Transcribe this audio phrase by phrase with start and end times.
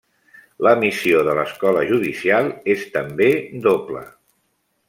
[0.67, 3.31] La missió de l'Escola Judicial és també
[3.67, 4.07] doble.